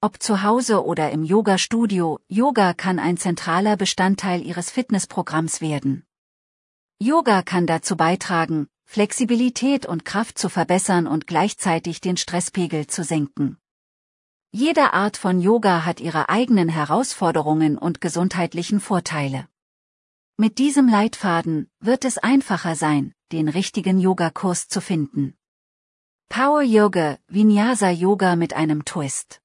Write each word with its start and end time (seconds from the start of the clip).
Ob 0.00 0.22
zu 0.22 0.42
Hause 0.42 0.82
oder 0.82 1.10
im 1.10 1.24
Yoga-Studio, 1.24 2.20
Yoga 2.28 2.72
kann 2.72 2.98
ein 2.98 3.18
zentraler 3.18 3.76
Bestandteil 3.76 4.40
Ihres 4.40 4.70
Fitnessprogramms 4.70 5.60
werden. 5.60 6.06
Yoga 7.04 7.42
kann 7.42 7.66
dazu 7.66 7.98
beitragen, 7.98 8.66
Flexibilität 8.86 9.84
und 9.84 10.06
Kraft 10.06 10.38
zu 10.38 10.48
verbessern 10.48 11.06
und 11.06 11.26
gleichzeitig 11.26 12.00
den 12.00 12.16
Stresspegel 12.16 12.86
zu 12.86 13.04
senken. 13.04 13.58
Jede 14.52 14.94
Art 14.94 15.18
von 15.18 15.38
Yoga 15.38 15.84
hat 15.84 16.00
ihre 16.00 16.30
eigenen 16.30 16.70
Herausforderungen 16.70 17.76
und 17.76 18.00
gesundheitlichen 18.00 18.80
Vorteile. 18.80 19.46
Mit 20.38 20.56
diesem 20.56 20.88
Leitfaden 20.88 21.68
wird 21.78 22.06
es 22.06 22.16
einfacher 22.16 22.74
sein, 22.74 23.12
den 23.32 23.50
richtigen 23.50 24.00
Yogakurs 24.00 24.68
zu 24.68 24.80
finden. 24.80 25.34
Power 26.30 26.62
Yoga, 26.62 27.18
Vinyasa 27.28 27.90
Yoga 27.90 28.34
mit 28.34 28.54
einem 28.54 28.86
Twist. 28.86 29.42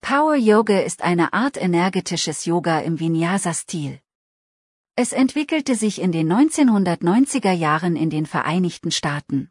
Power 0.00 0.34
Yoga 0.34 0.80
ist 0.80 1.02
eine 1.02 1.32
Art 1.34 1.56
energetisches 1.56 2.46
Yoga 2.46 2.80
im 2.80 2.98
Vinyasa-Stil. 2.98 4.00
Es 4.96 5.12
entwickelte 5.12 5.74
sich 5.74 6.00
in 6.00 6.12
den 6.12 6.32
1990er 6.32 7.50
Jahren 7.50 7.96
in 7.96 8.10
den 8.10 8.26
Vereinigten 8.26 8.92
Staaten. 8.92 9.50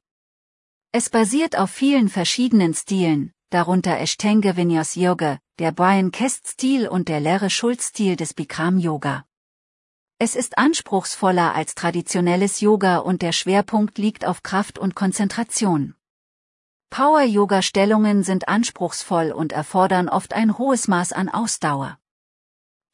Es 0.94 1.10
basiert 1.10 1.58
auf 1.58 1.70
vielen 1.70 2.08
verschiedenen 2.08 2.74
Stilen, 2.74 3.34
darunter 3.50 4.00
Ashtanga 4.00 4.56
Vinyas 4.56 4.96
Yoga, 4.96 5.40
der 5.60 5.74
Brian 5.74 6.12
Kest-Stil 6.12 6.88
und 6.88 7.10
der 7.10 7.20
Larry 7.20 7.50
Schulz-Stil 7.50 8.16
des 8.16 8.34
Bikram 8.34 8.78
Yoga. 8.80 9.26
Es 10.18 10.38
ist 10.38 10.58
anspruchsvoller 10.58 11.54
als 11.54 11.76
traditionelles 11.76 12.62
Yoga 12.62 13.00
und 13.00 13.22
der 13.22 13.34
Schwerpunkt 13.34 13.98
liegt 13.98 14.24
auf 14.24 14.44
Kraft 14.44 14.80
und 14.80 14.96
Konzentration. 14.96 15.96
Power-Yoga-Stellungen 16.90 18.24
sind 18.24 18.48
anspruchsvoll 18.48 19.34
und 19.34 19.52
erfordern 19.52 20.08
oft 20.08 20.32
ein 20.34 20.58
hohes 20.58 20.88
Maß 20.88 21.12
an 21.12 21.28
Ausdauer. 21.28 21.98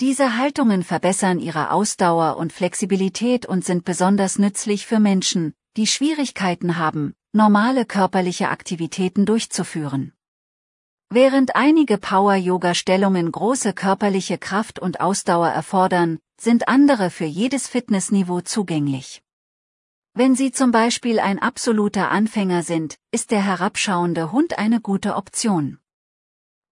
Diese 0.01 0.37
Haltungen 0.37 0.83
verbessern 0.83 1.39
ihre 1.39 1.71
Ausdauer 1.71 2.37
und 2.37 2.53
Flexibilität 2.53 3.45
und 3.45 3.65
sind 3.65 3.83
besonders 3.83 4.39
nützlich 4.39 4.85
für 4.85 4.99
Menschen, 4.99 5.53
die 5.75 5.87
Schwierigkeiten 5.87 6.77
haben, 6.77 7.15
normale 7.33 7.85
körperliche 7.85 8.47
Aktivitäten 8.47 9.25
durchzuführen. 9.25 10.13
Während 11.09 11.57
einige 11.57 11.97
Power-Yoga-Stellungen 11.97 13.29
große 13.29 13.73
körperliche 13.73 14.37
Kraft 14.37 14.79
und 14.79 15.01
Ausdauer 15.01 15.49
erfordern, 15.49 16.19
sind 16.39 16.69
andere 16.69 17.09
für 17.09 17.25
jedes 17.25 17.67
Fitnessniveau 17.67 18.39
zugänglich. 18.39 19.21
Wenn 20.13 20.33
Sie 20.33 20.51
zum 20.51 20.71
Beispiel 20.71 21.19
ein 21.19 21.39
absoluter 21.39 22.09
Anfänger 22.09 22.63
sind, 22.63 22.97
ist 23.11 23.31
der 23.31 23.43
herabschauende 23.43 24.31
Hund 24.31 24.57
eine 24.57 24.79
gute 24.79 25.15
Option. 25.15 25.79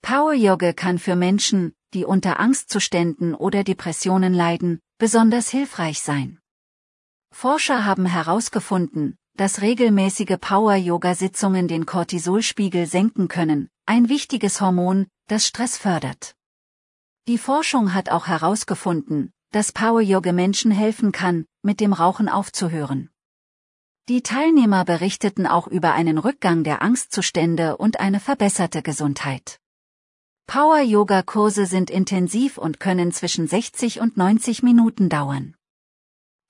Power 0.02 0.34
Yoga 0.34 0.72
kann 0.72 1.00
für 1.00 1.16
Menschen, 1.16 1.73
die 1.94 2.06
unter 2.06 2.40
Angstzuständen 2.40 3.34
oder 3.36 3.64
Depressionen 3.64 4.34
leiden, 4.34 4.80
besonders 4.98 5.50
hilfreich 5.50 6.02
sein. 6.02 6.40
Forscher 7.32 7.86
haben 7.86 8.06
herausgefunden, 8.06 9.18
dass 9.36 9.62
regelmäßige 9.62 10.38
Power-Yoga-Sitzungen 10.42 11.68
den 11.68 11.86
Cortisolspiegel 11.86 12.88
senken 12.88 13.28
können, 13.28 13.70
ein 13.86 14.10
wichtiges 14.10 14.60
Hormon, 14.60 15.08
das 15.28 15.46
Stress 15.46 15.78
fördert. 15.78 16.36
Die 17.28 17.38
Forschung 17.38 17.94
hat 17.94 18.09
auch 18.09 18.28
herausgefunden, 18.28 19.31
dass 19.52 19.72
Power-Yoga 19.72 20.31
Menschen 20.31 20.72
helfen 20.72 21.12
kann, 21.12 21.46
mit 21.62 21.80
dem 21.80 21.94
Rauchen 21.94 22.30
aufzuhören. 22.30 23.09
Die 24.09 24.24
Teilnehmer 24.24 24.86
berichteten 24.86 25.46
auch 25.46 25.68
über 25.68 25.94
einen 25.94 26.18
Rückgang 26.18 26.64
der 26.64 26.81
Angstzustände 26.81 27.78
und 27.78 28.00
eine 28.00 28.20
verbesserte 28.20 28.81
Gesundheit. 28.81 29.59
Power-Yoga-Kurse 30.47 31.66
sind 31.66 31.90
intensiv 31.90 32.58
und 32.58 32.80
können 32.80 33.12
zwischen 33.12 33.47
60 33.47 34.00
und 34.00 34.16
90 34.16 34.63
Minuten 34.63 35.09
dauern. 35.09 35.56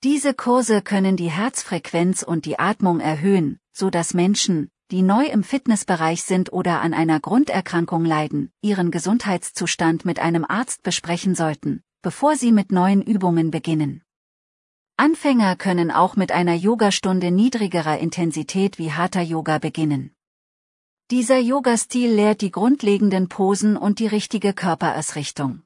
Diese 0.04 0.34
Kurse 0.34 0.82
können 0.82 1.16
die 1.16 1.32
Herzfrequenz 1.32 2.22
und 2.22 2.44
die 2.44 2.60
Atmung 2.60 3.00
erhöhen, 3.00 3.58
so 3.72 3.90
dass 3.90 4.14
Menschen, 4.14 4.70
die 4.92 5.02
neu 5.02 5.24
im 5.24 5.42
Fitnessbereich 5.42 6.22
sind 6.22 6.52
oder 6.52 6.80
an 6.80 6.94
einer 6.94 7.18
Grunderkrankung 7.18 8.04
leiden, 8.04 8.52
ihren 8.62 8.92
Gesundheitszustand 8.92 10.04
mit 10.04 10.20
einem 10.20 10.44
Arzt 10.44 10.84
besprechen 10.84 11.34
sollten, 11.34 11.82
bevor 12.00 12.36
sie 12.36 12.52
mit 12.52 12.70
neuen 12.70 13.02
Übungen 13.02 13.50
beginnen. 13.50 14.02
Anfänger 14.96 15.56
können 15.56 15.90
auch 15.90 16.14
mit 16.14 16.30
einer 16.30 16.54
Yogastunde 16.54 17.32
niedrigerer 17.32 17.98
Intensität 17.98 18.78
wie 18.78 18.92
Hatha 18.92 19.22
Yoga 19.22 19.58
beginnen. 19.58 20.14
Dieser 21.10 21.38
Yoga-Stil 21.38 22.12
lehrt 22.12 22.42
die 22.42 22.50
grundlegenden 22.50 23.30
Posen 23.30 23.78
und 23.78 23.98
die 23.98 24.06
richtige 24.06 24.52
Körperausrichtung. 24.52 25.62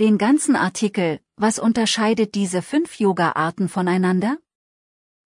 Den 0.00 0.16
ganzen 0.16 0.56
Artikel, 0.56 1.20
was 1.36 1.58
unterscheidet 1.58 2.34
diese 2.34 2.62
fünf 2.62 2.98
Yoga-Arten 2.98 3.68
voneinander? 3.68 4.38